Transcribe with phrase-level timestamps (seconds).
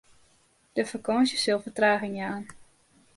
[0.77, 2.43] De fakânsje sil fertraging jaan.